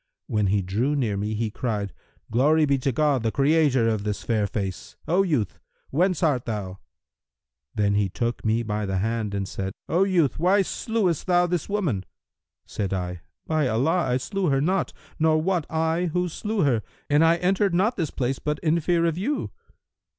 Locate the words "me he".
1.15-1.51